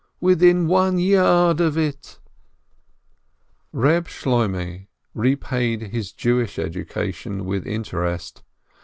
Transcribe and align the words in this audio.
—"Within 0.19 0.65
one 0.65 0.97
yard 0.97 1.61
of 1.61 1.77
it!" 1.77 2.17
Reb 3.71 4.07
Shloimeh 4.07 4.87
repaid 5.13 5.91
his 5.91 6.11
Jewish 6.11 6.57
education 6.57 7.45
with 7.45 7.67
inter 7.67 8.05
est. 8.07 8.41